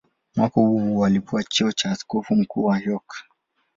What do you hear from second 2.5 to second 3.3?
wa York.